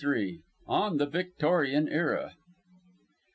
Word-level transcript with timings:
he 0.01 0.05
says." 0.33 0.41
ON 0.65 0.97
THE 0.97 1.05
VICTORIAN 1.05 1.87
ERA. 1.87 2.33